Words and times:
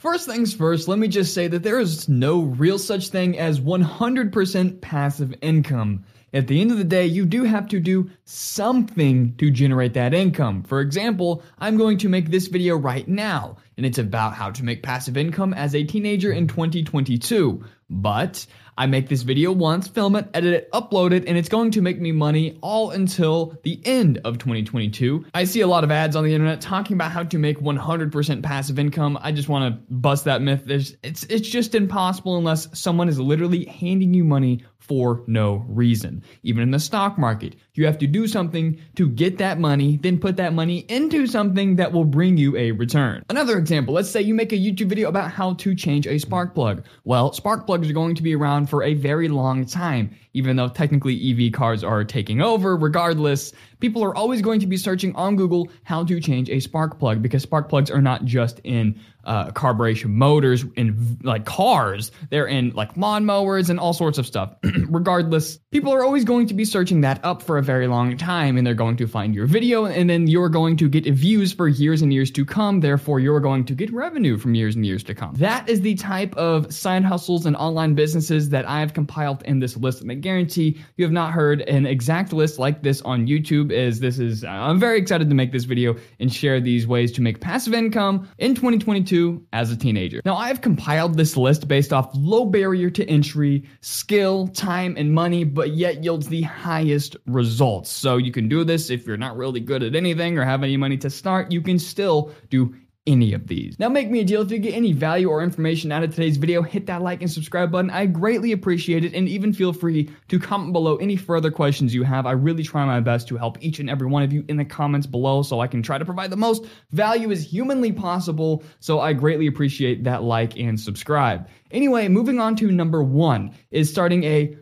First 0.00 0.24
things 0.24 0.54
first, 0.54 0.88
let 0.88 0.98
me 0.98 1.08
just 1.08 1.34
say 1.34 1.46
that 1.46 1.62
there 1.62 1.78
is 1.78 2.08
no 2.08 2.40
real 2.40 2.78
such 2.78 3.08
thing 3.08 3.38
as 3.38 3.60
100% 3.60 4.80
passive 4.80 5.34
income. 5.42 6.06
At 6.32 6.46
the 6.46 6.58
end 6.58 6.70
of 6.70 6.78
the 6.78 6.84
day, 6.84 7.04
you 7.04 7.26
do 7.26 7.44
have 7.44 7.68
to 7.68 7.78
do 7.78 8.08
something 8.24 9.36
to 9.36 9.50
generate 9.50 9.92
that 9.92 10.14
income. 10.14 10.62
For 10.62 10.80
example, 10.80 11.42
I'm 11.58 11.76
going 11.76 11.98
to 11.98 12.08
make 12.08 12.30
this 12.30 12.46
video 12.46 12.78
right 12.78 13.06
now, 13.06 13.58
and 13.76 13.84
it's 13.84 13.98
about 13.98 14.32
how 14.32 14.50
to 14.52 14.64
make 14.64 14.82
passive 14.82 15.18
income 15.18 15.52
as 15.52 15.74
a 15.74 15.84
teenager 15.84 16.32
in 16.32 16.48
2022. 16.48 17.62
But 17.90 18.46
I 18.80 18.86
make 18.86 19.10
this 19.10 19.20
video 19.20 19.52
once, 19.52 19.88
film 19.88 20.16
it, 20.16 20.26
edit 20.32 20.54
it, 20.54 20.72
upload 20.72 21.12
it, 21.12 21.28
and 21.28 21.36
it's 21.36 21.50
going 21.50 21.70
to 21.72 21.82
make 21.82 22.00
me 22.00 22.12
money 22.12 22.58
all 22.62 22.92
until 22.92 23.58
the 23.62 23.78
end 23.84 24.22
of 24.24 24.38
2022. 24.38 25.26
I 25.34 25.44
see 25.44 25.60
a 25.60 25.66
lot 25.66 25.84
of 25.84 25.90
ads 25.90 26.16
on 26.16 26.24
the 26.24 26.32
internet 26.32 26.62
talking 26.62 26.94
about 26.94 27.12
how 27.12 27.24
to 27.24 27.38
make 27.38 27.60
100% 27.60 28.42
passive 28.42 28.78
income. 28.78 29.18
I 29.20 29.32
just 29.32 29.50
want 29.50 29.74
to 29.74 29.92
bust 29.92 30.24
that 30.24 30.40
myth. 30.40 30.62
There's, 30.64 30.96
it's, 31.02 31.24
it's 31.24 31.46
just 31.46 31.74
impossible 31.74 32.38
unless 32.38 32.68
someone 32.72 33.10
is 33.10 33.20
literally 33.20 33.66
handing 33.66 34.14
you 34.14 34.24
money 34.24 34.64
for 34.80 35.22
no 35.26 35.64
reason. 35.68 36.22
Even 36.42 36.62
in 36.62 36.70
the 36.72 36.80
stock 36.80 37.16
market, 37.16 37.54
you 37.74 37.86
have 37.86 37.98
to 37.98 38.06
do 38.06 38.26
something 38.26 38.80
to 38.96 39.08
get 39.08 39.38
that 39.38 39.60
money, 39.60 39.98
then 39.98 40.18
put 40.18 40.36
that 40.36 40.52
money 40.52 40.78
into 40.88 41.26
something 41.26 41.76
that 41.76 41.92
will 41.92 42.04
bring 42.04 42.36
you 42.36 42.56
a 42.56 42.72
return. 42.72 43.22
Another 43.30 43.56
example, 43.56 43.94
let's 43.94 44.10
say 44.10 44.20
you 44.20 44.34
make 44.34 44.52
a 44.52 44.56
YouTube 44.56 44.88
video 44.88 45.08
about 45.08 45.30
how 45.30 45.54
to 45.54 45.74
change 45.74 46.06
a 46.06 46.18
spark 46.18 46.54
plug. 46.54 46.84
Well, 47.04 47.32
spark 47.32 47.66
plugs 47.66 47.88
are 47.88 47.94
going 47.94 48.14
to 48.16 48.22
be 48.22 48.34
around 48.34 48.68
for 48.68 48.82
a 48.82 48.94
very 48.94 49.28
long 49.28 49.64
time, 49.64 50.16
even 50.32 50.56
though 50.56 50.68
technically 50.68 51.30
EV 51.30 51.52
cars 51.52 51.84
are 51.84 52.02
taking 52.02 52.40
over. 52.40 52.76
Regardless, 52.76 53.52
people 53.78 54.02
are 54.02 54.14
always 54.14 54.42
going 54.42 54.60
to 54.60 54.66
be 54.66 54.76
searching 54.76 55.14
on 55.14 55.36
Google 55.36 55.68
how 55.84 56.04
to 56.04 56.20
change 56.20 56.50
a 56.50 56.58
spark 56.58 56.98
plug 56.98 57.22
because 57.22 57.42
spark 57.42 57.68
plugs 57.68 57.90
are 57.90 58.02
not 58.02 58.24
just 58.24 58.60
in 58.64 58.98
uh, 59.24 59.50
carburation 59.50 60.10
motors 60.10 60.64
in 60.76 61.18
like 61.22 61.44
cars. 61.44 62.12
They're 62.30 62.46
in 62.46 62.70
like 62.70 62.94
lawnmowers 62.94 63.70
and 63.70 63.78
all 63.78 63.92
sorts 63.92 64.18
of 64.18 64.26
stuff. 64.26 64.54
Regardless, 64.88 65.58
people 65.70 65.92
are 65.92 66.04
always 66.04 66.24
going 66.24 66.46
to 66.46 66.54
be 66.54 66.64
searching 66.64 67.02
that 67.02 67.24
up 67.24 67.42
for 67.42 67.58
a 67.58 67.62
very 67.62 67.86
long 67.86 68.16
time 68.16 68.56
and 68.56 68.66
they're 68.66 68.74
going 68.74 68.96
to 68.96 69.06
find 69.06 69.34
your 69.34 69.46
video 69.46 69.84
and 69.84 70.08
then 70.08 70.26
you're 70.26 70.48
going 70.48 70.76
to 70.76 70.88
get 70.88 71.04
views 71.12 71.52
for 71.52 71.68
years 71.68 72.02
and 72.02 72.12
years 72.12 72.30
to 72.32 72.44
come. 72.44 72.80
Therefore, 72.80 73.20
you're 73.20 73.40
going 73.40 73.64
to 73.66 73.74
get 73.74 73.92
revenue 73.92 74.38
from 74.38 74.54
years 74.54 74.74
and 74.76 74.86
years 74.86 75.02
to 75.04 75.14
come. 75.14 75.34
That 75.34 75.68
is 75.68 75.80
the 75.80 75.94
type 75.94 76.34
of 76.36 76.72
side 76.72 77.04
hustles 77.04 77.46
and 77.46 77.56
online 77.56 77.94
businesses 77.94 78.50
that 78.50 78.66
I 78.66 78.80
have 78.80 78.94
compiled 78.94 79.42
in 79.42 79.60
this 79.60 79.76
list. 79.76 80.02
And 80.02 80.10
I 80.10 80.14
guarantee 80.14 80.78
you 80.96 81.04
have 81.04 81.12
not 81.12 81.32
heard 81.32 81.62
an 81.62 81.86
exact 81.86 82.32
list 82.32 82.58
like 82.58 82.82
this 82.82 83.00
on 83.02 83.26
YouTube. 83.26 83.72
As 83.72 84.00
this 84.00 84.18
is, 84.18 84.44
I'm 84.44 84.78
very 84.80 84.98
excited 84.98 85.28
to 85.28 85.34
make 85.34 85.52
this 85.52 85.64
video 85.64 85.96
and 86.18 86.32
share 86.32 86.60
these 86.60 86.86
ways 86.86 87.12
to 87.12 87.22
make 87.22 87.40
passive 87.40 87.74
income 87.74 88.28
in 88.38 88.54
2022 88.54 89.09
as 89.52 89.70
a 89.70 89.76
teenager. 89.76 90.20
Now, 90.24 90.36
I 90.36 90.48
have 90.48 90.60
compiled 90.60 91.16
this 91.16 91.36
list 91.36 91.68
based 91.68 91.92
off 91.92 92.10
low 92.14 92.44
barrier 92.44 92.90
to 92.90 93.04
entry, 93.06 93.64
skill, 93.80 94.48
time, 94.48 94.94
and 94.96 95.12
money, 95.12 95.44
but 95.44 95.70
yet 95.70 96.04
yields 96.04 96.28
the 96.28 96.42
highest 96.42 97.16
results. 97.26 97.90
So 97.90 98.16
you 98.16 98.32
can 98.32 98.48
do 98.48 98.64
this 98.64 98.90
if 98.90 99.06
you're 99.06 99.16
not 99.16 99.36
really 99.36 99.60
good 99.60 99.82
at 99.82 99.94
anything 99.94 100.38
or 100.38 100.44
have 100.44 100.62
any 100.62 100.76
money 100.76 100.96
to 100.98 101.10
start, 101.10 101.50
you 101.50 101.60
can 101.60 101.78
still 101.78 102.32
do 102.48 102.74
any 103.10 103.32
of 103.32 103.48
these. 103.48 103.78
Now 103.78 103.88
make 103.88 104.08
me 104.10 104.20
a 104.20 104.24
deal 104.24 104.40
if 104.42 104.50
you 104.50 104.58
get 104.58 104.74
any 104.74 104.92
value 104.92 105.28
or 105.28 105.42
information 105.42 105.90
out 105.90 106.04
of 106.04 106.14
today's 106.14 106.36
video, 106.36 106.62
hit 106.62 106.86
that 106.86 107.02
like 107.02 107.20
and 107.20 107.30
subscribe 107.30 107.72
button. 107.72 107.90
I 107.90 108.06
greatly 108.06 108.52
appreciate 108.52 109.04
it 109.04 109.14
and 109.14 109.28
even 109.28 109.52
feel 109.52 109.72
free 109.72 110.10
to 110.28 110.38
comment 110.38 110.72
below 110.72 110.96
any 110.96 111.16
further 111.16 111.50
questions 111.50 111.92
you 111.94 112.04
have. 112.04 112.24
I 112.24 112.32
really 112.32 112.62
try 112.62 112.84
my 112.84 113.00
best 113.00 113.28
to 113.28 113.36
help 113.36 113.58
each 113.60 113.80
and 113.80 113.90
every 113.90 114.06
one 114.06 114.22
of 114.22 114.32
you 114.32 114.44
in 114.48 114.56
the 114.56 114.64
comments 114.64 115.06
below 115.06 115.42
so 115.42 115.60
I 115.60 115.66
can 115.66 115.82
try 115.82 115.98
to 115.98 116.04
provide 116.04 116.30
the 116.30 116.36
most 116.36 116.64
value 116.92 117.30
as 117.32 117.44
humanly 117.44 117.92
possible. 117.92 118.62
So 118.78 119.00
I 119.00 119.12
greatly 119.12 119.48
appreciate 119.48 120.04
that 120.04 120.22
like 120.22 120.56
and 120.56 120.78
subscribe. 120.78 121.48
Anyway, 121.70 122.08
moving 122.08 122.38
on 122.38 122.54
to 122.56 122.70
number 122.70 123.02
one 123.02 123.54
is 123.70 123.90
starting 123.90 124.24
a 124.24 124.56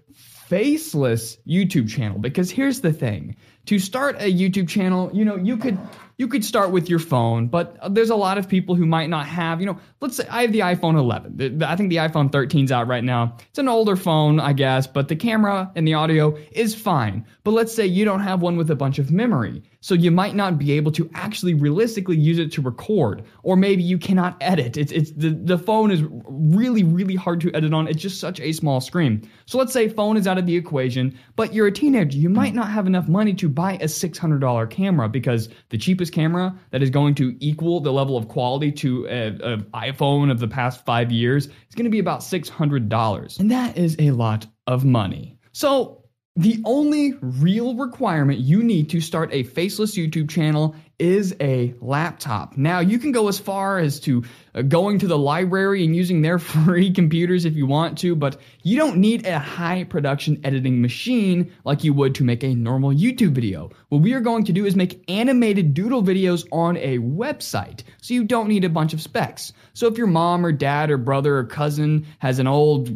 faceless 0.48 1.36
YouTube 1.46 1.90
channel 1.90 2.18
because 2.18 2.50
here's 2.50 2.80
the 2.80 2.92
thing. 2.92 3.36
To 3.68 3.78
start 3.78 4.16
a 4.18 4.32
YouTube 4.32 4.66
channel, 4.66 5.10
you 5.12 5.26
know, 5.26 5.36
you 5.36 5.58
could 5.58 5.78
you 6.18 6.26
could 6.26 6.44
start 6.44 6.72
with 6.72 6.90
your 6.90 6.98
phone, 6.98 7.46
but 7.46 7.78
there's 7.94 8.10
a 8.10 8.16
lot 8.16 8.38
of 8.38 8.48
people 8.48 8.74
who 8.74 8.84
might 8.84 9.08
not 9.08 9.26
have, 9.26 9.60
you 9.60 9.66
know, 9.66 9.78
let's 10.00 10.16
say 10.16 10.26
I 10.28 10.42
have 10.42 10.52
the 10.52 10.60
iPhone 10.60 10.98
11. 10.98 11.62
I 11.62 11.76
think 11.76 11.90
the 11.90 11.96
iPhone 11.96 12.30
13's 12.30 12.72
out 12.72 12.88
right 12.88 13.04
now. 13.04 13.36
It's 13.50 13.58
an 13.58 13.68
older 13.68 13.94
phone, 13.94 14.40
I 14.40 14.52
guess, 14.52 14.88
but 14.88 15.06
the 15.06 15.14
camera 15.14 15.70
and 15.76 15.86
the 15.86 15.94
audio 15.94 16.36
is 16.50 16.74
fine. 16.74 17.24
But 17.44 17.52
let's 17.52 17.72
say 17.72 17.86
you 17.86 18.04
don't 18.04 18.20
have 18.20 18.42
one 18.42 18.56
with 18.56 18.68
a 18.70 18.74
bunch 18.74 18.98
of 18.98 19.12
memory. 19.12 19.62
So 19.80 19.94
you 19.94 20.10
might 20.10 20.34
not 20.34 20.58
be 20.58 20.72
able 20.72 20.90
to 20.92 21.08
actually 21.14 21.54
realistically 21.54 22.16
use 22.16 22.40
it 22.40 22.50
to 22.52 22.62
record, 22.62 23.22
or 23.44 23.56
maybe 23.56 23.84
you 23.84 23.96
cannot 23.96 24.36
edit. 24.40 24.76
It's, 24.76 24.90
it's 24.90 25.12
the, 25.12 25.30
the 25.30 25.56
phone 25.56 25.92
is 25.92 26.02
really, 26.28 26.82
really 26.82 27.14
hard 27.14 27.40
to 27.42 27.54
edit 27.54 27.72
on. 27.72 27.86
It's 27.86 28.02
just 28.02 28.18
such 28.18 28.40
a 28.40 28.50
small 28.50 28.80
screen. 28.80 29.30
So 29.46 29.56
let's 29.56 29.72
say 29.72 29.88
phone 29.88 30.16
is 30.16 30.26
out 30.26 30.36
of 30.36 30.46
the 30.46 30.56
equation, 30.56 31.16
but 31.36 31.54
you're 31.54 31.68
a 31.68 31.72
teenager. 31.72 32.18
You 32.18 32.28
might 32.28 32.54
not 32.54 32.70
have 32.70 32.88
enough 32.88 33.06
money 33.06 33.34
to 33.34 33.48
buy 33.58 33.72
a 33.72 33.86
$600 33.86 34.70
camera 34.70 35.08
because 35.08 35.48
the 35.70 35.76
cheapest 35.76 36.12
camera 36.12 36.56
that 36.70 36.80
is 36.80 36.90
going 36.90 37.12
to 37.16 37.36
equal 37.40 37.80
the 37.80 37.92
level 37.92 38.16
of 38.16 38.28
quality 38.28 38.70
to 38.70 39.04
an 39.08 39.64
iPhone 39.74 40.30
of 40.30 40.38
the 40.38 40.46
past 40.46 40.84
five 40.84 41.10
years 41.10 41.46
is 41.46 41.74
going 41.74 41.82
to 41.82 41.90
be 41.90 41.98
about 41.98 42.20
$600. 42.20 43.40
And 43.40 43.50
that 43.50 43.76
is 43.76 43.96
a 43.98 44.12
lot 44.12 44.46
of 44.68 44.84
money. 44.84 45.40
So 45.50 46.04
the 46.36 46.62
only 46.64 47.14
real 47.20 47.74
requirement 47.74 48.38
you 48.38 48.62
need 48.62 48.90
to 48.90 49.00
start 49.00 49.28
a 49.32 49.42
faceless 49.42 49.96
YouTube 49.96 50.30
channel 50.30 50.76
is 51.00 51.34
a 51.40 51.74
laptop. 51.80 52.56
Now, 52.56 52.78
you 52.78 53.00
can 53.00 53.10
go 53.10 53.26
as 53.26 53.40
far 53.40 53.80
as 53.80 53.98
to 54.00 54.22
Uh, 54.58 54.62
going 54.62 54.98
to 54.98 55.06
the 55.06 55.18
library 55.18 55.84
and 55.84 55.94
using 55.94 56.22
their 56.22 56.38
free 56.38 56.92
computers 56.92 57.44
if 57.44 57.54
you 57.54 57.66
want 57.66 57.98
to, 57.98 58.16
but 58.16 58.40
you 58.62 58.76
don't 58.76 58.96
need 58.96 59.26
a 59.26 59.38
high 59.38 59.84
production 59.84 60.40
editing 60.42 60.82
machine 60.82 61.52
like 61.64 61.84
you 61.84 61.92
would 61.92 62.14
to 62.14 62.24
make 62.24 62.42
a 62.42 62.54
normal 62.54 62.90
YouTube 62.90 63.32
video. 63.32 63.70
What 63.88 64.02
we 64.02 64.14
are 64.14 64.20
going 64.20 64.44
to 64.44 64.52
do 64.52 64.66
is 64.66 64.74
make 64.74 65.04
animated 65.08 65.74
doodle 65.74 66.02
videos 66.02 66.46
on 66.50 66.76
a 66.78 66.98
website, 66.98 67.82
so 68.00 68.14
you 68.14 68.24
don't 68.24 68.48
need 68.48 68.64
a 68.64 68.68
bunch 68.68 68.92
of 68.92 69.00
specs. 69.00 69.52
So 69.74 69.86
if 69.86 69.96
your 69.96 70.06
mom 70.08 70.44
or 70.44 70.52
dad 70.52 70.90
or 70.90 70.98
brother 70.98 71.36
or 71.36 71.44
cousin 71.44 72.06
has 72.18 72.38
an 72.38 72.46
old 72.46 72.90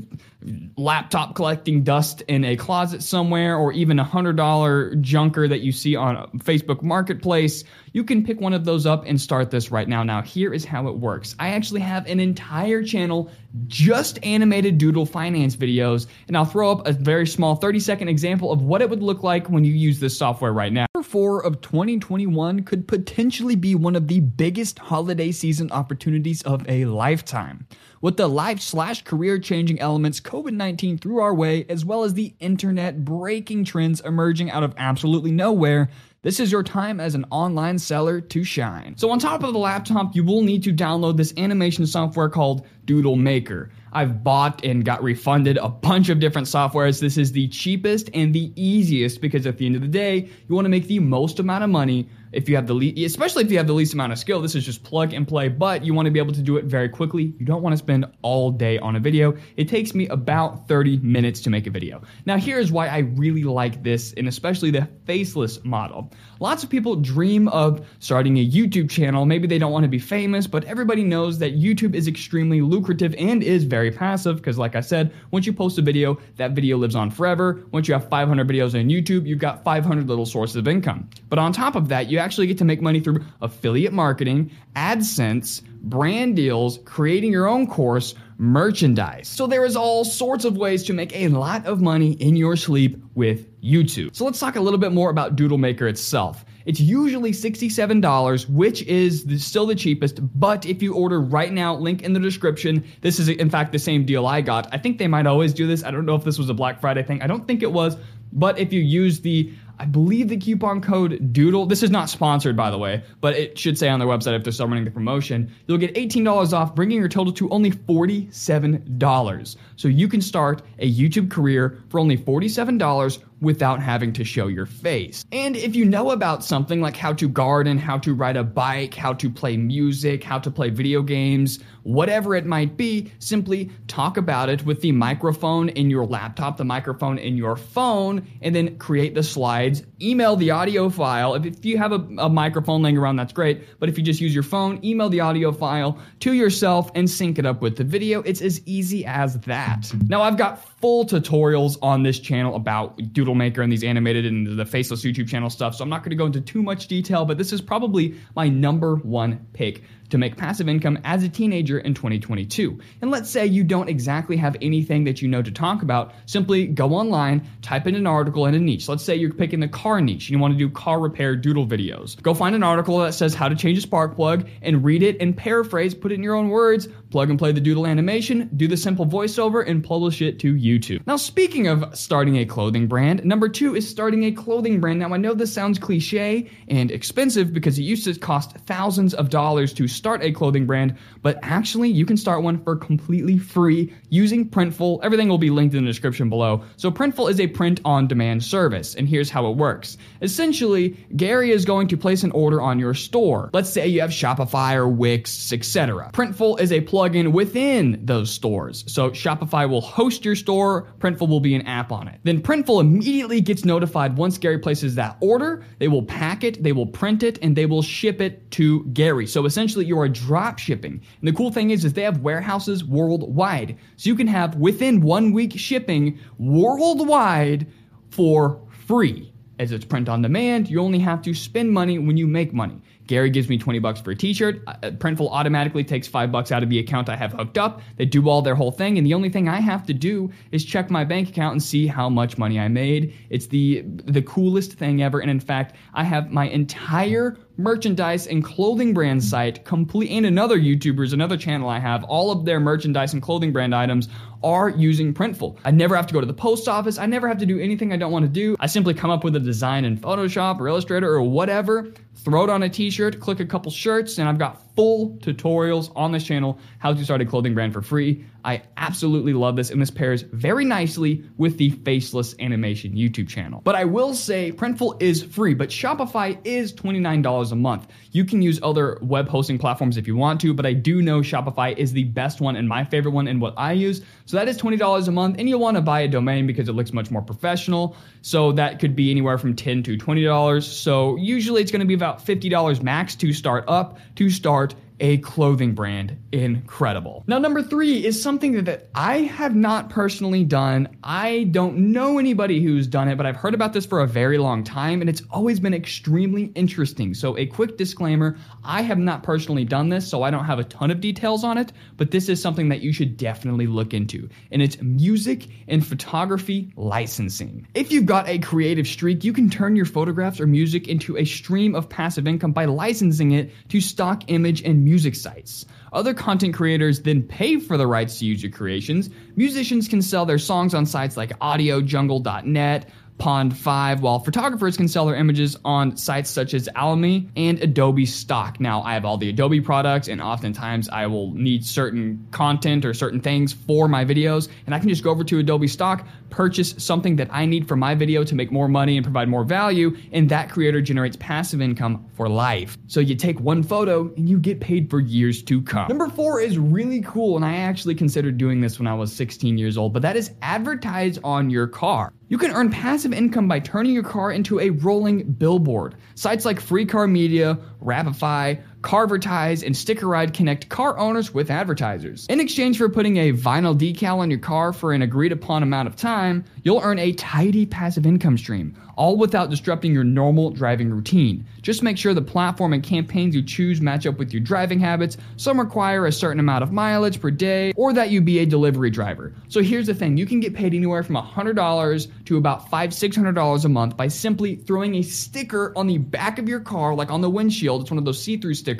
laptop 0.77 1.35
collecting 1.35 1.85
dust 1.85 2.23
in 2.23 2.45
a 2.45 2.57
closet 2.57 3.03
somewhere, 3.03 3.57
or 3.57 3.73
even 3.73 3.99
a 3.99 4.05
$100 4.05 5.01
junker 5.01 5.47
that 5.47 5.61
you 5.61 5.73
see 5.73 5.95
on 5.95 6.27
Facebook 6.39 6.83
Marketplace, 6.83 7.65
you 7.93 8.05
can 8.05 8.25
pick 8.25 8.41
one 8.41 8.53
of 8.53 8.65
those 8.65 8.87
up 8.87 9.05
and 9.07 9.21
start 9.21 9.51
this 9.51 9.71
right 9.71 9.89
now. 9.89 10.03
Now, 10.03 10.23
here 10.23 10.53
is 10.53 10.65
how 10.65 10.89
it 10.89 10.99
works. 10.99 11.37
I 11.39 11.52
actually 11.53 11.81
have 11.83 12.07
an 12.07 12.21
entire 12.21 12.83
channel 12.83 13.31
just 13.67 14.19
animated 14.25 14.79
doodle 14.79 15.05
finance 15.05 15.55
videos, 15.57 16.07
and 16.27 16.37
I'll 16.37 16.45
throw 16.45 16.73
up 16.73 16.87
a 16.87 16.93
very 16.93 17.27
small 17.27 17.57
30 17.57 17.81
second 17.81 18.09
example 18.09 18.51
of 18.51 18.63
what 18.63 18.81
it 18.81 18.89
would 18.89 19.03
look 19.03 19.23
like 19.23 19.49
when 19.49 19.65
you 19.65 19.73
use 19.73 20.01
this 20.01 20.17
software 20.17 20.53
right 20.53 20.73
now. 20.73 20.87
Number 20.95 21.07
four 21.07 21.45
of 21.45 21.61
2021 21.61 22.65
could 22.65 22.89
potentially 22.89 23.57
be 23.57 23.75
one 23.75 23.95
of 23.95 24.09
the 24.09 24.21
biggest 24.21 24.79
holiday 24.79 25.33
season 25.33 25.71
opportunities 25.71 26.43
of 26.43 26.69
a 26.69 26.87
lifetime. 26.87 27.67
With 28.01 28.17
the 28.17 28.29
life 28.29 28.61
slash 28.61 29.05
career 29.05 29.39
changing 29.39 29.79
elements 29.79 30.21
COVID 30.21 30.55
19 30.55 30.99
threw 30.99 31.21
our 31.21 31.35
way, 31.35 31.67
as 31.69 31.85
well 31.85 32.05
as 32.05 32.15
the 32.15 32.35
internet 32.41 33.05
breaking 33.05 33.65
trends 33.65 34.01
emerging 34.01 34.51
out 34.51 34.63
of 34.63 34.75
absolutely 34.77 35.31
nowhere, 35.31 35.89
this 36.23 36.39
is 36.39 36.53
your 36.53 36.63
time 36.63 37.01
as 37.01 37.17
an 37.17 37.25
online 37.31 37.79
seller 37.79 38.21
to 38.21 38.45
shine. 38.45 38.97
So, 38.97 39.11
on 39.11 39.19
top 39.19 39.43
of 39.43 39.53
the 39.53 39.59
laptop, 39.59 40.15
you 40.15 40.23
will 40.23 40.43
need 40.43 40.63
to 40.65 40.73
download 40.73 41.17
this 41.17 41.35
animation 41.37 41.85
software 41.85 42.29
called 42.29 42.65
Doodle 42.85 43.17
Maker. 43.17 43.71
I've 43.93 44.25
bought 44.25 44.65
and 44.65 44.85
got 44.85 45.03
refunded 45.03 45.59
a 45.59 45.69
bunch 45.69 46.09
of 46.09 46.19
different 46.19 46.49
softwares. 46.49 47.01
This 47.01 47.19
is 47.19 47.33
the 47.33 47.49
cheapest 47.49 48.11
and 48.15 48.35
the 48.35 48.53
easiest 48.57 49.21
because 49.21 49.47
at 49.47 49.59
the 49.59 49.67
end 49.67 49.77
of 49.77 49.83
the 49.83 49.89
day, 49.89 50.29
you 50.49 50.55
want 50.55 50.65
to 50.65 50.71
make 50.71 50.87
the 50.87 50.99
most 50.99 51.39
amount 51.39 51.65
of 51.65 51.71
money 51.71 52.09
if 52.33 52.49
you 52.49 52.57
have 52.57 52.67
the 52.67 52.75
least, 52.75 52.99
especially 52.99 53.45
if 53.45 53.51
you 53.51 53.59
have 53.59 53.67
the 53.67 53.73
least 53.75 53.93
amount 53.93 54.13
of 54.13 54.19
skill, 54.19 54.41
this 54.41 54.55
is 54.55 54.65
just 54.65 54.83
plug 54.83 55.13
and 55.13 55.29
play, 55.29 55.49
but 55.49 55.85
you 55.85 55.95
want 55.95 56.07
to 56.07 56.11
be 56.11 56.19
able 56.19 56.33
to 56.33 56.43
do 56.43 56.57
it 56.57 56.65
very 56.65 56.89
quickly. 56.89 57.35
You 57.39 57.47
don't 57.47 57.63
want 57.63 57.75
to 57.75 57.77
spend 57.77 58.07
all 58.23 58.51
day 58.51 58.79
on 58.79 58.97
a 58.97 59.01
video. 59.01 59.37
It 59.57 59.69
takes 59.69 59.95
me 59.95 60.09
about 60.09 60.67
30 60.67 60.99
minutes 60.99 61.41
to 61.43 61.51
make 61.51 61.67
a 61.67 61.71
video. 61.71 62.03
Now, 62.25 62.39
here's 62.39 62.73
why 62.73 62.89
I 62.89 62.99
really 62.99 63.45
like 63.45 63.83
this, 63.83 64.15
and 64.15 64.27
especially 64.29 64.71
the 64.71 64.89
faceless 65.05 65.63
model. 65.65 66.11
Lots 66.41 66.65
of 66.65 66.71
people 66.71 66.97
dream 66.97 67.49
of 67.49 67.87
starting 67.99 68.39
a 68.39 68.49
YouTube 68.49 68.91
channel. 68.91 69.27
Maybe 69.27 69.47
they 69.47 69.59
don't 69.59 69.73
want 69.73 69.85
to 69.85 69.89
be 69.89 69.99
famous, 69.99 70.47
but 70.47 70.65
everybody 70.65 71.05
knows 71.05 71.39
that 71.41 71.59
YouTube 71.59 71.95
is 71.95 72.09
extremely 72.09 72.63
lucrative 72.73 73.15
and 73.19 73.43
is 73.43 73.65
very 73.65 73.91
passive 73.91 74.37
because, 74.37 74.59
like 74.59 74.75
I 74.75 74.81
said, 74.81 75.13
once 75.31 75.47
you 75.47 75.53
post 75.53 75.79
a 75.79 75.83
video, 75.83 76.19
that 76.37 76.53
video 76.53 76.79
lives 76.79 76.97
on 76.97 77.11
forever. 77.11 77.63
Once 77.71 77.87
you 77.87 77.95
have 77.95 78.09
500 78.09 78.49
videos 78.49 78.75
on 78.79 78.89
YouTube, 78.89 79.27
you've 79.27 79.39
got 79.39 79.63
500 79.63 80.09
little 80.09 80.27
sources 80.27 80.57
of 80.57 80.67
income. 80.67 81.09
But 81.29 81.39
on 81.39 81.53
top 81.53 81.77
of 81.77 81.89
that, 81.89 82.11
you 82.11 82.19
actually 82.19 82.47
get 82.47 82.59
to 82.59 82.65
make 82.65 82.81
money 82.81 82.99
through 82.99 83.25
affiliate 83.43 83.93
marketing, 83.93 84.51
AdSense, 84.75 85.63
brand 85.83 86.35
deals, 86.35 86.79
creating 86.85 87.31
your 87.31 87.47
own 87.47 87.67
course, 87.67 88.15
merchandise. 88.39 89.29
So 89.29 89.47
there 89.47 89.65
is 89.65 89.77
all 89.77 90.05
sorts 90.05 90.45
of 90.45 90.57
ways 90.57 90.83
to 90.85 90.93
make 90.93 91.15
a 91.15 91.29
lot 91.29 91.67
of 91.67 91.81
money 91.81 92.13
in 92.15 92.37
your 92.37 92.57
sleep 92.57 93.01
with 93.15 93.49
YouTube. 93.61 94.17
So 94.17 94.25
let's 94.25 94.41
talk 94.41 94.57
a 94.57 94.61
little 94.61 94.79
bit 94.79 94.93
more 94.93 95.11
about 95.11 95.37
Doodle 95.37 95.59
Maker 95.59 95.87
itself. 95.87 96.45
It's 96.65 96.81
usually 96.81 97.33
$67, 97.33 98.49
which 98.49 98.83
is 98.83 99.25
the, 99.25 99.39
still 99.39 99.67
the 99.67 99.75
cheapest, 99.75 100.21
but 100.39 100.67
if 100.67 100.83
you 100.83 100.95
order 100.95 101.21
right 101.21 101.53
now, 101.53 101.75
link 101.75 102.03
in 102.03 102.13
the 102.13 102.21
description. 102.21 102.85
This 103.01 103.19
is 103.19 103.29
in 103.29 103.51
fact 103.51 103.73
the 103.73 103.79
same 103.79 104.05
deal 104.05 104.27
I 104.27 104.41
got. 104.41 104.69
I 104.73 104.79
think 104.79 104.99
they 104.99 105.09
might 105.09 105.27
always 105.27 105.53
do 105.53 105.67
this. 105.67 105.85
I 105.85 105.91
don't 105.91 106.07
know 106.07 106.15
if 106.15 106.25
this 106.25 106.39
was 106.39 106.49
a 106.49 106.55
Black 106.55 106.81
Friday 106.81 107.03
thing. 107.03 107.23
I 107.23 107.27
don't 107.27 107.47
think 107.47 107.63
it 107.63 107.73
was, 107.73 107.97
but 108.33 108.59
if 108.59 108.73
you 108.73 108.81
use 108.81 109.21
the 109.21 109.53
I 109.83 109.85
believe 109.85 110.29
the 110.29 110.37
coupon 110.37 110.81
code 110.81 111.33
Doodle. 111.33 111.67
This 111.67 111.83
is 111.83 111.91
not 111.91 112.09
sponsored, 112.09 112.57
by 112.57 112.71
the 112.71 112.79
way, 112.79 113.03
but 113.21 113.35
it 113.35 113.59
should 113.59 113.77
say 113.77 113.89
on 113.89 113.99
their 113.99 114.07
website 114.07 114.37
if 114.37 114.45
they're 114.45 114.53
still 114.53 114.69
running 114.69 114.85
the 114.85 114.93
promotion. 114.93 115.51
You'll 115.67 115.79
get 115.79 115.93
$18 115.97 116.53
off, 116.53 116.73
bringing 116.73 116.99
your 116.99 117.09
total 117.09 117.33
to 117.33 117.51
only 117.51 117.73
$47. 117.73 119.57
So 119.75 119.89
you 119.89 120.07
can 120.07 120.21
start 120.21 120.63
a 120.79 120.89
YouTube 120.89 121.33
career 121.33 121.83
for 121.89 121.99
only 121.99 122.17
$47 122.17 123.19
without 123.43 123.83
having 123.83 124.13
to 124.13 124.25
show 124.25 124.47
your 124.47 124.67
face. 124.67 125.25
And 125.33 125.57
if 125.57 125.75
you 125.75 125.85
know 125.85 126.13
about 126.13 126.45
something 126.45 126.81
like 126.81 126.97
how 126.97 127.13
to 127.15 127.29
garden, 127.29 127.77
how 127.77 127.99
to 127.99 128.15
ride 128.15 128.37
a 128.37 128.45
bike, 128.45 128.95
how 128.95 129.13
to 129.15 129.29
play 129.29 129.57
music, 129.57 130.23
how 130.23 130.39
to 130.39 130.51
play 130.51 130.71
video 130.71 131.03
games, 131.03 131.59
whatever 131.83 132.37
it 132.37 132.47
might 132.47 132.77
be, 132.77 133.11
simply 133.19 133.69
talk 133.89 134.17
about 134.17 134.49
it 134.49 134.65
with 134.65 134.81
the 134.81 134.93
microphone 134.93 135.69
in 135.71 135.91
your 135.91 136.07
laptop, 136.07 136.57
the 136.57 136.65
microphone 136.65 137.19
in 137.19 137.37
your 137.37 137.57
phone, 137.57 138.25
and 138.41 138.55
then 138.55 138.79
create 138.79 139.15
the 139.15 139.23
slides. 139.25 139.83
Email 140.01 140.37
the 140.37 140.53
audio 140.53 140.89
file. 140.89 141.35
If, 141.35 141.65
you 141.65 141.79
have 141.79 141.91
a, 141.91 142.07
a 142.19 142.29
microphone 142.29 142.83
laying 142.83 142.97
around, 142.97 143.17
that's 143.17 143.33
great. 143.33 143.81
But 143.81 143.89
if 143.89 143.99
you 143.99 144.05
just 144.05 144.21
use 144.21 144.33
your 144.33 144.45
phone, 144.45 144.79
email 144.85 145.09
the 145.09 145.21
audio 145.21 145.51
file 145.51 145.99
to 146.21 146.33
yourself 146.33 146.93
and 146.95 147.11
sync 147.11 147.41
it 147.41 147.47
up 147.47 147.61
with 147.61 147.77
the 147.77 147.85
video. 147.85 148.23
It's 148.23 148.41
as 148.41 148.65
easy 148.67 149.05
as 149.05 149.41
that. 149.41 149.93
Now, 150.07 150.23
I've 150.23 150.37
got 150.37 150.65
full 150.81 151.05
tutorials 151.05 151.77
on 151.83 152.05
this 152.05 152.21
channel 152.21 152.55
about 152.55 152.97
Doodle 153.13 153.32
Maker 153.35 153.63
and 153.63 153.73
these 153.73 153.85
animated 153.85 154.27
and 154.27 154.59
the 154.59 154.65
faceless 154.67 155.05
YouTube 155.05 155.29
channel 155.29 155.51
stuff, 155.51 155.75
so 155.75 155.83
I'm 155.83 155.91
not 155.91 156.03
going 156.03 156.11
to 156.11 156.17
go 156.17 156.27
into 156.27 156.41
too 156.41 156.63
much 156.63 156.87
detail, 156.87 157.25
but 157.25 157.39
this 157.39 157.53
is 157.53 157.61
probably 157.61 158.15
my 158.35 158.49
number 158.49 158.97
one 158.97 159.47
pick 159.53 159.83
to 160.13 160.19
make 160.19 160.37
passive 160.37 160.69
income 160.69 160.99
as 161.05 161.25
a 161.25 161.29
teenager 161.29 161.79
in 161.79 161.95
2022. 161.95 162.79
And 163.01 163.11
let's 163.11 163.31
say 163.31 163.47
you 163.47 163.65
don't 163.65 163.89
exactly 163.89 164.37
have 164.37 164.57
anything 164.61 165.05
that 165.05 165.23
you 165.23 165.29
know 165.29 165.41
to 165.41 165.51
talk 165.51 165.83
about, 165.83 166.13
simply 166.27 166.67
go 166.67 166.93
online, 166.93 167.49
type 167.63 167.87
in 167.87 167.95
an 167.95 168.07
article 168.07 168.45
in 168.45 168.55
a 168.55 168.59
niche. 168.59 168.89
Let's 168.89 169.03
say 169.03 169.17
you're 169.17 169.33
picking 169.33 169.61
the 169.61 169.69
car 169.69 170.03
niche 170.03 170.29
and 170.29 170.31
you 170.31 170.39
want 170.39 170.53
to 170.53 170.59
do 170.59 170.69
car 170.69 171.01
repair 171.01 171.35
doodle 171.35 171.67
videos. 171.67 172.21
Go 172.21 172.35
find 172.35 172.55
an 172.55 172.63
article 172.63 172.99
that 172.99 173.15
says 173.15 173.35
how 173.35 173.49
to 173.49 173.57
change 173.57 173.79
a 173.79 173.81
spark 173.81 174.15
plug 174.15 174.47
and 174.61 174.85
read 174.85 175.03
it 175.03 175.17
and 175.19 175.35
paraphrase, 175.35 175.95
put 175.95 176.13
it 176.13 176.17
in 176.17 176.23
your 176.23 176.35
own 176.35 176.51
words, 176.51 176.89
plug 177.11 177.31
and 177.31 177.39
play 177.39 177.53
the 177.53 177.61
doodle 177.61 177.87
animation, 177.87 178.51
do 178.55 178.69
the 178.69 178.77
simple 178.77 179.07
voiceover, 179.07 179.67
and 179.67 179.83
publish 179.83 180.21
it 180.21 180.39
to 180.41 180.55
YouTube. 180.55 181.07
Now, 181.07 181.17
speaking 181.17 181.69
of 181.69 181.97
starting 181.97 182.37
a 182.37 182.45
clothing 182.45 182.87
brand, 182.87 183.25
number 183.25 183.49
two 183.49 183.75
is 183.75 183.89
starting 183.89 184.25
a 184.25 184.33
clothing 184.33 184.79
brand. 184.79 184.99
Now, 184.99 185.15
I 185.15 185.17
know 185.17 185.33
this 185.33 185.53
sounds 185.53 185.79
cliche 185.79 186.51
and 186.69 186.91
expensive 186.91 187.55
because 187.55 187.79
it 187.79 187.83
used 187.83 188.05
to 188.05 188.15
cost 188.19 188.59
thousands 188.67 189.15
of 189.15 189.31
dollars 189.31 189.73
to 189.75 189.89
start 190.03 190.21
a 190.25 190.33
clothing 190.33 190.67
brand, 190.67 190.97
but 191.23 191.39
actually 191.45 191.89
you 191.89 192.05
can 192.05 192.17
start 192.17 192.43
one 192.43 192.61
for 192.65 192.75
completely 192.75 193.39
free 193.39 193.95
using 194.11 194.51
Printful. 194.51 194.99
Everything 195.05 195.29
will 195.29 195.39
be 195.39 195.49
linked 195.49 195.77
in 195.77 195.85
the 195.85 195.89
description 195.89 196.29
below. 196.29 196.65
So 196.77 196.91
Printful 196.91 197.31
is 197.31 197.39
a 197.39 197.47
print 197.47 197.81
on 197.85 198.09
demand 198.09 198.43
service, 198.43 198.97
and 198.97 199.09
here's 199.09 199.31
how 199.31 199.47
it 199.47 199.57
works. 199.57 199.99
Essentially, 200.21 200.97
Gary 201.15 201.53
is 201.53 201.65
going 201.65 201.87
to 201.87 201.97
place 201.97 202.25
an 202.25 202.33
order 202.33 202.61
on 202.61 202.81
your 202.81 202.95
store. 202.95 203.49
Let's 203.53 203.71
say 203.71 203.87
you 203.87 204.01
have 204.01 204.11
Shopify 204.11 204.75
or 204.75 204.89
Wix, 204.89 205.53
etc. 205.53 206.11
Printful 206.13 206.59
is 206.59 206.73
a 206.73 206.81
plugin 206.81 207.31
within 207.31 208.01
those 208.05 208.29
stores. 208.29 208.83
So 208.89 209.11
Shopify 209.11 209.71
will 209.71 209.81
host 209.81 210.25
your 210.25 210.35
store, 210.35 210.89
Printful 210.99 211.29
will 211.29 211.39
be 211.39 211.55
an 211.55 211.63
app 211.63 211.93
on 211.93 212.09
it. 212.09 212.19
Then 212.25 212.43
Printful 212.43 212.81
immediately 212.81 213.41
gets 213.41 213.65
notified 213.65 214.17
once 214.17 214.37
Gary 214.37 214.59
places 214.59 214.97
that 214.97 215.17
order. 215.21 215.65
They 215.79 215.87
will 215.87 216.03
pack 216.03 216.43
it, 216.43 216.61
they 216.61 216.73
will 216.73 216.89
print 216.89 217.23
it, 217.23 217.39
and 217.41 217.55
they 217.55 217.67
will 217.67 217.83
ship 217.83 218.21
it 218.21 218.51
to 218.51 218.83
Gary. 218.87 219.29
So 219.29 219.47
essentially, 219.47 219.82
you 219.87 219.99
are 219.99 220.09
drop 220.09 220.59
shipping. 220.59 220.93
And 220.93 221.29
the 221.29 221.33
cool 221.33 221.53
thing 221.53 221.71
is, 221.71 221.85
is 221.85 221.93
they 221.93 222.03
have 222.03 222.21
warehouses 222.21 222.85
worldwide. 222.85 223.77
So 223.97 224.09
you 224.09 224.17
can 224.17 224.27
have 224.27 224.57
within 224.57 225.01
one 225.01 225.33
week 225.33 225.53
shipping 225.57 226.19
worldwide 226.39 227.67
for 228.11 228.61
free. 228.87 229.33
As 229.59 229.71
it's 229.71 229.85
print 229.85 230.09
on 230.09 230.23
demand, 230.23 230.69
you 230.69 230.81
only 230.81 230.99
have 230.99 231.23
to 231.23 231.35
spend 231.35 231.71
money 231.71 231.99
when 231.99 232.17
you 232.17 232.27
make 232.27 232.53
money. 232.53 232.83
Gary 233.07 233.31
gives 233.31 233.49
me 233.49 233.59
20 233.59 233.79
bucks 233.79 234.01
for 234.01 234.11
a 234.13 234.17
t-shirt. 234.17 234.63
Uh, 234.67 234.75
Printful 234.93 235.31
automatically 235.31 235.85
takes 235.85 236.07
5 236.07 236.31
bucks 236.31 236.53
out 236.53 236.63
of 236.63 236.69
the 236.69 236.79
account 236.79 237.09
I 237.09 237.17
have 237.17 237.33
hooked 237.33 237.59
up. 237.59 237.81
They 237.97 238.05
do 238.05 238.29
all 238.29 238.43
their 238.43 238.55
whole 238.55 238.73
thing 238.73 238.99
and 238.99 239.07
the 239.07 239.15
only 239.15 239.29
thing 239.29 239.49
I 239.49 239.61
have 239.61 239.87
to 239.87 239.95
do 239.95 240.31
is 240.51 240.65
check 240.65 240.91
my 240.91 241.05
bank 241.05 241.29
account 241.29 241.53
and 241.53 241.63
see 241.63 241.87
how 241.87 242.09
much 242.09 242.39
money 242.39 242.59
I 242.59 242.69
made. 242.69 243.15
It's 243.31 243.47
the 243.47 243.83
the 243.87 244.23
coolest 244.23 244.75
thing 244.75 245.03
ever 245.03 245.21
and 245.21 245.31
in 245.31 245.41
fact, 245.41 245.77
I 245.95 246.05
have 246.05 246.31
my 246.31 246.49
entire 246.49 247.37
merchandise 247.59 248.27
and 248.27 248.43
clothing 248.43 248.95
brand 248.95 249.23
site 249.23 249.65
complete 249.65 250.11
and 250.11 250.27
another 250.27 250.59
YouTubers, 250.59 251.13
another 251.13 251.37
channel 251.37 251.69
I 251.69 251.79
have, 251.79 252.05
all 252.05 252.31
of 252.31 252.45
their 252.45 252.61
merchandise 252.61 253.13
and 253.13 253.23
clothing 253.23 253.53
brand 253.53 253.75
items 253.75 254.09
are 254.43 254.69
using 254.69 255.15
Printful. 255.15 255.59
I 255.65 255.71
never 255.71 255.95
have 255.95 256.07
to 256.09 256.15
go 256.15 256.21
to 256.21 256.27
the 256.27 256.35
post 256.35 256.69
office. 256.69 256.99
I 256.99 257.07
never 257.07 257.29
have 257.29 257.39
to 257.39 257.47
do 257.47 257.61
anything 257.61 257.93
I 257.93 257.97
don't 257.97 258.13
want 258.13 258.25
to 258.25 258.31
do. 258.31 258.57
I 258.59 258.67
simply 258.67 258.95
come 258.95 259.11
up 259.11 259.25
with 259.25 259.37
a 259.37 259.41
design 259.41 259.85
in 259.85 259.97
Photoshop 259.97 260.59
or 260.61 260.69
Illustrator 260.69 261.13
or 261.13 261.23
whatever, 261.23 261.93
throw 262.15 262.45
it 262.45 262.51
on 262.51 262.63
a 262.63 262.69
t-shirt, 262.69 263.21
click 263.21 263.41
a 263.41 263.47
couple 263.47 263.71
shirts, 263.73 264.19
and 264.19 264.29
I've 264.29 264.39
got 264.39 264.63
full 264.75 265.17
tutorials 265.19 265.93
on 265.97 266.13
this 266.13 266.25
channel 266.25 266.59
how 266.79 266.93
to 266.93 267.05
start 267.05 267.21
a 267.21 267.27
clothing 267.27 267.55
brand 267.55 267.73
for 267.73 267.83
free. 267.83 268.25
I 268.45 268.63
absolutely 268.77 269.35
love 269.35 269.55
this, 269.55 269.71
and 269.71 269.81
this 269.81 269.91
pairs 269.91 270.23
very 270.23 270.65
nicely 270.65 271.25
with 271.37 271.59
the 271.59 271.71
Faceless 271.71 272.35
Animation 272.41 272.93
YouTube 272.93 273.29
channel. 273.29 273.61
But 273.63 273.77
I 273.77 273.85
will 273.85 274.15
say 274.15 274.51
Printful 274.51 275.01
is 275.01 275.23
free, 275.23 275.55
but 275.55 275.69
Shopify 275.69 276.39
is 276.45 276.73
$29 276.73 277.53
a 277.53 277.55
month. 277.55 277.87
You 278.11 278.25
can 278.25 278.43
use 278.43 278.59
other 278.63 278.99
web 279.01 279.29
hosting 279.29 279.59
platforms 279.59 279.97
if 279.97 280.09
you 280.09 280.17
want 280.17 280.41
to, 280.41 280.53
but 280.53 280.67
I 280.67 280.73
do 280.73 281.03
know 281.03 281.21
Shopify 281.21 281.77
is 281.77 281.93
the 281.93 282.05
best 282.05 282.41
one 282.41 282.57
and 282.57 282.69
my 282.69 282.85
favorite 282.85 283.13
one 283.13 283.29
and 283.29 283.41
what 283.41 283.55
I 283.57 283.73
use. 283.73 284.03
So 284.27 284.37
that 284.37 284.49
is 284.49 284.59
$20 284.59 285.09
a 285.09 285.11
month, 285.13 285.37
and 285.39 285.49
you'll 285.49 285.61
want 285.61 285.77
to 285.77 285.83
buy 285.83 286.01
a 286.01 286.09
domain 286.09 286.47
because 286.47 286.69
it 286.69 286.73
looks 286.73 286.93
much 286.93 287.11
more 287.11 287.23
professional. 287.23 287.97
So 288.23 288.51
that 288.53 288.81
could 288.81 288.97
be 288.97 289.11
anywhere 289.11 289.39
from 289.39 289.55
10 289.55 289.85
to 289.85 289.97
$20. 289.97 290.63
So 290.63 291.17
usually 291.17 291.63
it's 291.63 291.71
going 291.71 291.81
to 291.81 291.87
be 291.87 291.95
about 292.03 292.25
$50 292.27 292.83
max 292.83 293.15
to 293.17 293.33
start 293.33 293.65
up, 293.69 293.99
to 294.17 294.29
start 294.29 294.75
a 295.03 295.19
clothing 295.19 295.75
brand 295.75 296.17
incredible. 296.31 297.25
Now, 297.27 297.41
number 297.41 297.61
three 297.61 298.07
is 298.07 298.23
something 298.23 298.65
that, 298.65 298.89
I 298.95 299.19
have 299.19 299.55
not 299.55 299.91
personally 299.91 300.45
done. 300.45 300.89
I 301.03 301.45
don't 301.51 301.93
know 301.93 302.19
anybody 302.19 302.63
who's 302.63 302.87
done 302.87 303.09
it, 303.09 303.17
but 303.17 303.27
I've 303.27 303.37
heard 303.37 303.53
about 303.53 303.73
this 303.73 303.85
for 303.85 304.01
a 304.01 304.07
very 304.07 304.39
long 304.39 304.63
time 304.63 305.01
and 305.01 305.11
it's 305.11 305.23
always 305.31 305.59
been 305.59 305.75
extremely 305.75 306.45
interesting. 306.55 307.15
So, 307.15 307.37
a 307.37 307.47
quick 307.47 307.77
disclaimer 307.77 308.37
I 308.65 308.83
have 308.83 308.99
not 308.99 309.25
personally 309.25 309.65
done 309.65 309.89
this, 309.89 310.09
so 310.09 310.23
I 310.23 310.31
don't 310.31 310.45
have 310.45 310.61
a 310.61 310.65
ton 310.65 310.93
of 310.93 311.01
details 311.01 311.43
on 311.43 311.59
it, 311.59 311.73
but 311.97 312.13
this 312.13 312.29
is 312.29 312.41
something 312.41 312.69
that 312.69 312.81
you 312.81 312.93
should 312.93 313.17
definitely 313.17 313.67
look 313.67 313.93
into. 313.93 314.29
And 314.53 314.63
it's 314.63 314.81
music 314.81 315.49
and 315.67 315.85
photography 315.85 316.73
licensing. 316.77 317.67
If 317.75 317.91
you've 317.91 318.07
got 318.07 318.29
a 318.29 318.39
creative 318.39 318.87
streak, 318.87 319.25
you 319.25 319.33
can 319.33 319.51
turn 319.51 319.75
your 319.75 319.87
photographs 319.87 320.39
or 320.41 320.47
music 320.47 320.87
into 320.87 321.17
a 321.17 321.25
stream 321.25 321.75
of 321.75 321.89
passive 321.89 322.29
income 322.29 322.53
by 322.53 322.67
licensing 322.67 323.33
it 323.33 323.51
to 323.71 323.81
stock 323.81 324.23
image 324.29 324.63
and 324.63 324.85
music 324.85 324.92
music 324.93 325.15
sites. 325.15 325.65
Other 325.95 326.13
content 326.13 326.53
creators 326.53 327.01
then 327.01 327.23
pay 327.23 327.59
for 327.59 327.79
the 327.79 327.87
rights 327.87 328.19
to 328.19 328.27
use 328.27 328.43
your 328.43 328.53
creations. 328.53 329.09
Musicians 329.37 329.89
can 329.89 330.03
sell 330.03 330.27
their 330.27 330.39
songs 330.39 330.75
on 330.75 330.85
sites 330.85 331.17
like 331.17 331.31
audiojungle.net, 331.39 332.91
Pond5, 333.19 334.01
while 334.01 334.19
photographers 334.19 334.77
can 334.77 334.89
sell 334.89 335.07
their 335.07 335.15
images 335.15 335.57
on 335.65 335.97
sites 335.97 336.29
such 336.29 336.55
as 336.55 336.69
Alamy 336.75 337.29
and 337.37 337.63
Adobe 337.63 338.07
Stock. 338.07 338.59
Now, 338.59 338.83
I 338.83 338.95
have 338.95 339.05
all 339.05 339.17
the 339.17 339.29
Adobe 339.29 339.61
products, 339.61 340.09
and 340.09 340.21
oftentimes 340.21 340.89
I 340.89 341.07
will 341.07 341.33
need 341.33 341.65
certain 341.65 342.27
content 342.33 342.85
or 342.85 342.95
certain 342.95 343.21
things 343.21 343.53
for 343.53 343.87
my 343.87 344.05
videos, 344.05 344.49
and 344.67 344.75
I 344.75 344.79
can 344.79 344.89
just 344.89 345.05
go 345.05 345.11
over 345.11 345.25
to 345.25 345.39
Adobe 345.39 345.69
Stock, 345.69 346.07
purchase 346.31 346.75
something 346.79 347.17
that 347.17 347.29
I 347.31 347.47
need 347.47 347.69
for 347.69 347.77
my 347.77 347.95
video 347.95 348.25
to 348.25 348.35
make 348.35 348.51
more 348.51 348.67
money 348.67 348.97
and 348.97 349.05
provide 349.05 349.29
more 349.29 349.45
value, 349.45 349.97
and 350.11 350.29
that 350.31 350.51
creator 350.51 350.81
generates 350.81 351.17
passive 351.17 351.61
income 351.61 352.07
for 352.15 352.29
life. 352.29 352.77
So 352.89 353.01
you 353.01 353.15
take 353.15 353.39
one 353.39 353.63
photo 353.63 354.13
and 354.17 354.29
you 354.29 354.39
get 354.39 354.61
paid 354.61 354.91
for 354.91 354.99
years 354.99 355.43
to 355.45 355.63
come. 355.63 355.89
Number 355.89 356.09
four 356.09 356.41
is 356.41 356.59
really 356.59 357.03
cool, 357.03 357.37
and 357.37 357.45
I 357.45 357.57
actually 357.57 357.95
considered 357.95 358.39
doing 358.39 358.61
this 358.61 358.79
when 358.79 358.89
I 358.89 358.95
was 358.95 359.13
16 359.13 359.59
years 359.59 359.79
old, 359.79 359.93
but 359.93 360.03
that 360.03 360.17
is 360.17 360.33
advertise 360.43 361.19
on 361.23 361.51
your 361.51 361.69
car. 361.69 362.13
You 362.33 362.39
can 362.39 362.53
earn 362.53 362.71
passive 362.71 363.13
income 363.13 363.47
by 363.47 363.61
turning 363.61 363.93
your 363.93 364.05
car 364.05 364.33
into 364.33 364.59
a 364.59 364.71
rolling 364.71 365.33
billboard. 365.33 365.97
Sites 366.15 366.47
like 366.47 366.61
Free 366.61 366.87
Car 366.87 367.07
Media, 367.07 367.59
Wrapify, 367.79 368.63
Carvertise 368.83 369.63
and 369.63 369.77
Sticker 369.77 370.09
Ride 370.09 370.35
connect 370.35 370.69
car 370.69 370.99
owners 370.99 371.33
with 371.33 371.53
advertisers. 371.53 372.27
In 372.27 372.41
exchange 372.41 372.79
for 372.79 372.89
putting 372.89 373.17
a 373.17 373.33
vinyl 373.33 373.79
decal 373.79 374.19
on 374.19 374.29
your 374.29 374.41
car 374.41 374.73
for 374.73 374.93
an 374.93 375.03
agreed 375.03 375.31
upon 375.31 375.63
amount 375.63 375.87
of 375.87 375.95
time, 375.95 376.45
you'll 376.65 376.81
earn 376.83 376.99
a 376.99 377.13
tidy 377.13 377.65
passive 377.65 378.07
income 378.07 378.37
stream, 378.37 378.77
all 378.97 379.17
without 379.17 379.51
disrupting 379.51 379.95
your 379.95 380.03
normal 380.03 380.51
driving 380.51 380.91
routine. 380.91 381.47
Just 381.63 381.85
make 381.85 381.97
sure 381.97 382.13
the 382.13 382.21
platform 382.21 382.73
and 382.73 382.83
campaigns 382.83 383.37
you 383.37 383.43
choose 383.43 383.81
match 383.81 384.05
up 384.05 384.19
with 384.19 384.33
your 384.33 384.43
driving 384.43 384.81
habits. 384.81 385.17
Some 385.37 385.61
require 385.61 386.07
a 386.07 386.13
certain 386.13 386.41
amount 386.41 386.65
of 386.65 386.73
mileage 386.73 387.21
per 387.21 387.31
day, 387.31 387.73
or 387.77 387.93
that 387.93 388.11
you 388.11 388.21
be 388.21 388.41
a 388.41 388.47
delivery 388.47 388.91
driver. 388.91 389.33
So 389.47 389.63
here's 389.63 389.87
the 389.87 389.95
thing 389.95 390.17
you 390.17 390.27
can 390.27 390.41
get 390.41 390.55
paid 390.55 390.75
anywhere 390.75 391.05
from 391.05 391.15
$100 391.15 392.11
to 392.25 392.37
about 392.37 392.69
$500, 392.69 392.89
$600 392.89 393.65
a 393.65 393.69
month 393.69 393.97
by 393.97 394.09
simply 394.09 394.57
throwing 394.57 394.97
a 394.97 395.03
sticker 395.03 395.73
on 395.77 395.87
the 395.87 395.99
back 395.99 396.41
of 396.41 396.49
your 396.49 396.61
car, 396.61 396.97
like 396.97 397.13
on 397.13 397.21
the 397.21 397.31
windshield. 397.31 397.83
It's 397.83 397.91
one 397.91 397.99
of 397.99 398.05
those 398.05 398.21
see 398.21 398.37
through 398.37 398.55
stickers. 398.55 398.72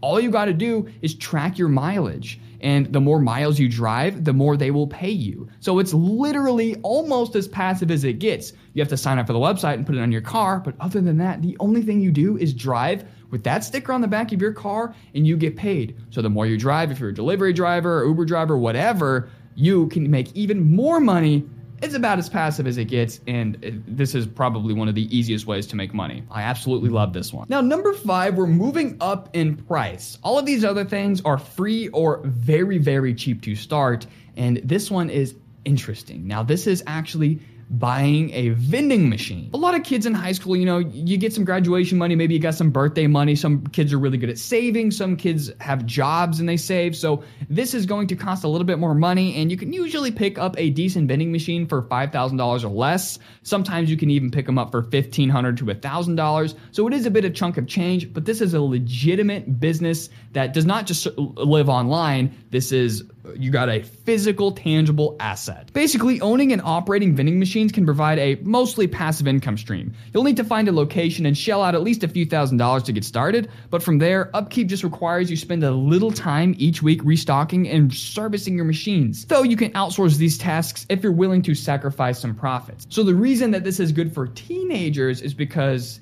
All 0.00 0.20
you 0.20 0.30
got 0.30 0.44
to 0.44 0.52
do 0.52 0.88
is 1.02 1.14
track 1.14 1.58
your 1.58 1.68
mileage. 1.68 2.40
And 2.60 2.92
the 2.92 3.00
more 3.00 3.20
miles 3.20 3.58
you 3.58 3.68
drive, 3.68 4.24
the 4.24 4.32
more 4.32 4.56
they 4.56 4.70
will 4.70 4.86
pay 4.86 5.10
you. 5.10 5.48
So 5.60 5.78
it's 5.78 5.94
literally 5.94 6.76
almost 6.82 7.36
as 7.36 7.46
passive 7.46 7.90
as 7.90 8.04
it 8.04 8.14
gets. 8.14 8.52
You 8.74 8.82
have 8.82 8.88
to 8.88 8.96
sign 8.96 9.18
up 9.18 9.26
for 9.28 9.32
the 9.32 9.38
website 9.38 9.74
and 9.74 9.86
put 9.86 9.96
it 9.96 10.00
on 10.00 10.10
your 10.10 10.20
car. 10.20 10.60
But 10.60 10.74
other 10.80 11.00
than 11.00 11.18
that, 11.18 11.42
the 11.42 11.56
only 11.60 11.82
thing 11.82 12.00
you 12.00 12.10
do 12.10 12.36
is 12.36 12.52
drive 12.52 13.04
with 13.30 13.44
that 13.44 13.62
sticker 13.62 13.92
on 13.92 14.00
the 14.00 14.08
back 14.08 14.32
of 14.32 14.40
your 14.40 14.52
car 14.52 14.94
and 15.14 15.26
you 15.26 15.36
get 15.36 15.56
paid. 15.56 15.96
So 16.10 16.22
the 16.22 16.30
more 16.30 16.46
you 16.46 16.58
drive, 16.58 16.90
if 16.90 16.98
you're 16.98 17.10
a 17.10 17.14
delivery 17.14 17.52
driver 17.52 18.02
or 18.02 18.06
Uber 18.06 18.24
driver, 18.24 18.58
whatever, 18.58 19.30
you 19.54 19.88
can 19.88 20.10
make 20.10 20.34
even 20.34 20.74
more 20.74 21.00
money 21.00 21.48
it's 21.82 21.94
about 21.94 22.18
as 22.18 22.28
passive 22.28 22.66
as 22.66 22.78
it 22.78 22.86
gets, 22.86 23.20
and 23.26 23.82
this 23.86 24.14
is 24.14 24.26
probably 24.26 24.74
one 24.74 24.88
of 24.88 24.94
the 24.94 25.16
easiest 25.16 25.46
ways 25.46 25.66
to 25.68 25.76
make 25.76 25.94
money. 25.94 26.22
I 26.30 26.42
absolutely 26.42 26.90
love 26.90 27.12
this 27.12 27.32
one. 27.32 27.46
Now, 27.48 27.60
number 27.60 27.92
five, 27.92 28.34
we're 28.36 28.46
moving 28.46 28.96
up 29.00 29.30
in 29.34 29.56
price. 29.56 30.18
All 30.22 30.38
of 30.38 30.46
these 30.46 30.64
other 30.64 30.84
things 30.84 31.20
are 31.24 31.38
free 31.38 31.88
or 31.88 32.20
very, 32.24 32.78
very 32.78 33.14
cheap 33.14 33.42
to 33.42 33.54
start, 33.54 34.06
and 34.36 34.58
this 34.64 34.90
one 34.90 35.10
is 35.10 35.34
interesting. 35.64 36.26
Now, 36.26 36.42
this 36.42 36.66
is 36.66 36.82
actually 36.86 37.40
buying 37.70 38.30
a 38.32 38.50
vending 38.50 39.08
machine. 39.08 39.50
A 39.52 39.56
lot 39.56 39.74
of 39.74 39.82
kids 39.82 40.06
in 40.06 40.14
high 40.14 40.32
school, 40.32 40.56
you 40.56 40.64
know, 40.64 40.78
you 40.78 41.18
get 41.18 41.32
some 41.34 41.44
graduation 41.44 41.98
money, 41.98 42.14
maybe 42.14 42.34
you 42.34 42.40
got 42.40 42.54
some 42.54 42.70
birthday 42.70 43.06
money. 43.06 43.34
Some 43.34 43.66
kids 43.68 43.92
are 43.92 43.98
really 43.98 44.18
good 44.18 44.30
at 44.30 44.38
saving, 44.38 44.90
some 44.90 45.16
kids 45.16 45.50
have 45.60 45.84
jobs 45.84 46.40
and 46.40 46.48
they 46.48 46.56
save. 46.56 46.96
So 46.96 47.22
this 47.50 47.74
is 47.74 47.84
going 47.84 48.06
to 48.08 48.16
cost 48.16 48.44
a 48.44 48.48
little 48.48 48.64
bit 48.64 48.78
more 48.78 48.94
money, 48.94 49.36
and 49.36 49.50
you 49.50 49.56
can 49.56 49.72
usually 49.72 50.10
pick 50.10 50.38
up 50.38 50.58
a 50.58 50.70
decent 50.70 51.08
vending 51.08 51.30
machine 51.30 51.66
for 51.66 51.82
$5,000 51.82 52.64
or 52.64 52.68
less. 52.68 53.18
Sometimes 53.42 53.90
you 53.90 53.96
can 53.96 54.10
even 54.10 54.30
pick 54.30 54.46
them 54.46 54.58
up 54.58 54.70
for 54.70 54.82
$1,500 54.82 55.56
to 55.58 55.64
$1,000. 55.66 56.54
So 56.72 56.86
it 56.86 56.94
is 56.94 57.06
a 57.06 57.10
bit 57.10 57.24
of 57.24 57.34
chunk 57.34 57.58
of 57.58 57.66
change, 57.66 58.12
but 58.12 58.24
this 58.24 58.40
is 58.40 58.54
a 58.54 58.60
legitimate 58.60 59.60
business 59.60 60.08
that 60.32 60.54
does 60.54 60.64
not 60.64 60.86
just 60.86 61.06
live 61.16 61.68
online. 61.68 62.34
This 62.50 62.72
is 62.72 63.04
you 63.36 63.50
got 63.50 63.68
a 63.68 63.82
physical, 63.82 64.52
tangible 64.52 65.16
asset. 65.20 65.72
Basically, 65.72 66.20
owning 66.20 66.52
and 66.52 66.62
operating 66.62 67.14
vending 67.14 67.38
machines 67.38 67.72
can 67.72 67.84
provide 67.84 68.18
a 68.18 68.36
mostly 68.42 68.86
passive 68.86 69.26
income 69.26 69.56
stream. 69.56 69.94
You'll 70.12 70.24
need 70.24 70.36
to 70.36 70.44
find 70.44 70.68
a 70.68 70.72
location 70.72 71.26
and 71.26 71.36
shell 71.36 71.62
out 71.62 71.74
at 71.74 71.82
least 71.82 72.04
a 72.04 72.08
few 72.08 72.26
thousand 72.26 72.58
dollars 72.58 72.84
to 72.84 72.92
get 72.92 73.04
started, 73.04 73.50
but 73.70 73.82
from 73.82 73.98
there, 73.98 74.34
upkeep 74.34 74.68
just 74.68 74.84
requires 74.84 75.30
you 75.30 75.36
spend 75.36 75.62
a 75.64 75.70
little 75.70 76.10
time 76.10 76.54
each 76.58 76.82
week 76.82 77.00
restocking 77.04 77.68
and 77.68 77.92
servicing 77.92 78.56
your 78.56 78.64
machines. 78.64 79.24
Though 79.26 79.42
you 79.42 79.56
can 79.56 79.72
outsource 79.72 80.16
these 80.16 80.38
tasks 80.38 80.86
if 80.88 81.02
you're 81.02 81.12
willing 81.12 81.42
to 81.42 81.54
sacrifice 81.54 82.20
some 82.20 82.34
profits. 82.34 82.86
So 82.90 83.02
the 83.02 83.14
reason 83.14 83.50
that 83.52 83.64
this 83.64 83.80
is 83.80 83.92
good 83.92 84.12
for 84.12 84.26
teenagers 84.26 85.20
is 85.20 85.34
because 85.34 86.00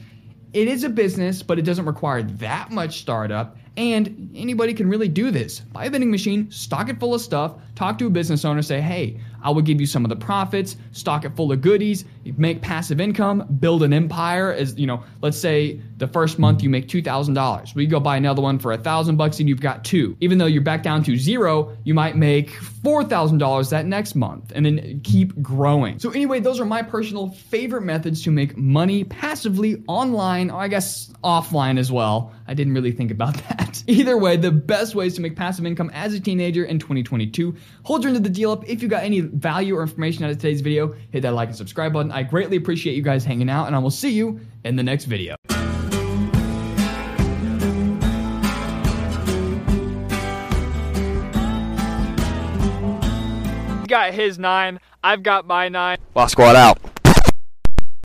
it 0.52 0.68
is 0.68 0.84
a 0.84 0.88
business, 0.88 1.42
but 1.42 1.58
it 1.58 1.62
doesn't 1.62 1.86
require 1.86 2.22
that 2.22 2.70
much 2.70 3.00
startup 3.00 3.56
and 3.76 4.30
anybody 4.34 4.72
can 4.72 4.88
really 4.88 5.08
do 5.08 5.30
this. 5.30 5.60
Buy 5.60 5.86
a 5.86 5.90
vending 5.90 6.10
machine, 6.10 6.50
stock 6.50 6.88
it 6.88 6.98
full 6.98 7.14
of 7.14 7.20
stuff, 7.20 7.56
talk 7.74 7.98
to 7.98 8.06
a 8.06 8.10
business 8.10 8.44
owner, 8.44 8.62
say, 8.62 8.80
hey, 8.80 9.20
I 9.46 9.50
will 9.50 9.62
give 9.62 9.80
you 9.80 9.86
some 9.86 10.04
of 10.04 10.08
the 10.08 10.16
profits, 10.16 10.76
stock 10.90 11.24
it 11.24 11.36
full 11.36 11.52
of 11.52 11.60
goodies, 11.60 12.04
make 12.36 12.60
passive 12.60 13.00
income, 13.00 13.46
build 13.60 13.84
an 13.84 13.92
empire. 13.92 14.52
As 14.52 14.76
you 14.76 14.88
know, 14.88 15.04
let's 15.22 15.38
say 15.38 15.80
the 15.98 16.08
first 16.08 16.40
month 16.40 16.64
you 16.64 16.68
make 16.68 16.88
two 16.88 17.00
thousand 17.00 17.34
dollars. 17.34 17.72
We 17.72 17.86
go 17.86 18.00
buy 18.00 18.16
another 18.16 18.42
one 18.42 18.58
for 18.58 18.72
a 18.72 18.78
thousand 18.78 19.16
bucks 19.16 19.38
and 19.38 19.48
you've 19.48 19.60
got 19.60 19.84
two. 19.84 20.16
Even 20.20 20.38
though 20.38 20.46
you're 20.46 20.62
back 20.62 20.82
down 20.82 21.04
to 21.04 21.16
zero, 21.16 21.76
you 21.84 21.94
might 21.94 22.16
make 22.16 22.50
four 22.50 23.04
thousand 23.04 23.38
dollars 23.38 23.70
that 23.70 23.86
next 23.86 24.16
month, 24.16 24.50
and 24.52 24.66
then 24.66 25.00
keep 25.04 25.40
growing. 25.40 26.00
So 26.00 26.10
anyway, 26.10 26.40
those 26.40 26.58
are 26.58 26.64
my 26.64 26.82
personal 26.82 27.30
favorite 27.30 27.82
methods 27.82 28.24
to 28.24 28.32
make 28.32 28.56
money 28.56 29.04
passively 29.04 29.84
online, 29.86 30.50
or 30.50 30.60
I 30.60 30.66
guess 30.66 31.12
offline 31.22 31.78
as 31.78 31.92
well. 31.92 32.34
I 32.48 32.54
didn't 32.54 32.74
really 32.74 32.92
think 32.92 33.10
about 33.10 33.34
that. 33.48 33.82
Either 33.86 34.16
way, 34.16 34.36
the 34.36 34.52
best 34.52 34.94
ways 34.94 35.14
to 35.14 35.20
make 35.20 35.36
passive 35.36 35.66
income 35.66 35.90
as 35.94 36.14
a 36.14 36.20
teenager 36.20 36.64
in 36.64 36.78
2022. 36.78 37.54
Hold 37.84 38.02
your 38.02 38.08
end 38.08 38.16
of 38.16 38.22
the 38.22 38.30
deal 38.30 38.52
up 38.52 38.68
if 38.68 38.82
you 38.82 38.88
got 38.88 39.02
any 39.02 39.20
value 39.20 39.76
or 39.76 39.82
information 39.82 40.24
out 40.24 40.30
of 40.30 40.38
today's 40.38 40.60
video, 40.60 40.94
hit 41.10 41.22
that 41.22 41.34
like 41.34 41.48
and 41.48 41.56
subscribe 41.56 41.92
button. 41.92 42.12
I 42.12 42.22
greatly 42.22 42.56
appreciate 42.56 42.94
you 42.94 43.02
guys 43.02 43.24
hanging 43.24 43.50
out, 43.50 43.66
and 43.66 43.76
I 43.76 43.78
will 43.78 43.90
see 43.90 44.10
you 44.10 44.40
in 44.64 44.76
the 44.76 44.82
next 44.82 45.04
video. 45.04 45.36
got 53.86 54.12
his 54.12 54.38
nine. 54.38 54.80
I've 55.02 55.22
got 55.22 55.46
my 55.46 55.68
nine. 55.68 55.98
Boss 56.12 56.32
squad 56.32 56.56
out. 56.56 56.78